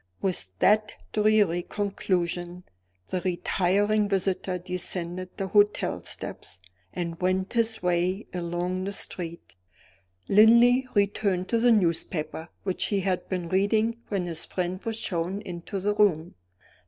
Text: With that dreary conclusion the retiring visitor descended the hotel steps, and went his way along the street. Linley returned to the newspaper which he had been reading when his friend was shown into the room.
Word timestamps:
With 0.19 0.49
that 0.57 0.93
dreary 1.13 1.61
conclusion 1.61 2.63
the 3.09 3.21
retiring 3.21 4.09
visitor 4.09 4.57
descended 4.57 5.29
the 5.37 5.49
hotel 5.49 6.01
steps, 6.03 6.57
and 6.91 7.21
went 7.21 7.53
his 7.53 7.83
way 7.83 8.25
along 8.33 8.85
the 8.85 8.93
street. 8.93 9.53
Linley 10.27 10.87
returned 10.95 11.49
to 11.49 11.59
the 11.59 11.71
newspaper 11.71 12.49
which 12.63 12.85
he 12.85 13.01
had 13.01 13.29
been 13.29 13.47
reading 13.47 13.97
when 14.07 14.25
his 14.25 14.47
friend 14.47 14.83
was 14.85 14.97
shown 14.97 15.39
into 15.41 15.79
the 15.79 15.93
room. 15.93 16.33